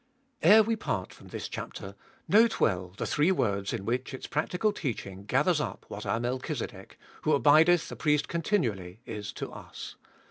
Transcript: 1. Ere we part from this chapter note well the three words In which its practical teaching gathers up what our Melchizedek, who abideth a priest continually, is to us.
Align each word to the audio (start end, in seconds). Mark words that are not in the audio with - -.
1. 0.39 0.51
Ere 0.51 0.63
we 0.63 0.75
part 0.75 1.13
from 1.13 1.27
this 1.27 1.47
chapter 1.47 1.93
note 2.27 2.59
well 2.59 2.87
the 2.97 3.05
three 3.05 3.31
words 3.31 3.71
In 3.71 3.85
which 3.85 4.15
its 4.15 4.25
practical 4.25 4.73
teaching 4.73 5.25
gathers 5.25 5.61
up 5.61 5.85
what 5.89 6.07
our 6.07 6.19
Melchizedek, 6.19 6.97
who 7.21 7.33
abideth 7.33 7.91
a 7.91 7.95
priest 7.95 8.27
continually, 8.27 9.01
is 9.05 9.31
to 9.33 9.51
us. 9.51 9.97